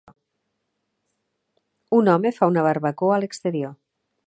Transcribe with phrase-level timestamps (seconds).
[1.99, 3.79] Un home fa una barbacoa a l'exterior.